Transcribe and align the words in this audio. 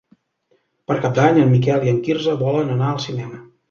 Per 0.91 0.97
Cap 1.03 1.15
d'Any 1.21 1.39
en 1.43 1.53
Miquel 1.53 1.87
i 1.87 1.95
en 1.95 2.03
Quirze 2.09 2.37
volen 2.45 2.77
anar 2.79 2.93
al 2.93 3.09
cinema. 3.11 3.45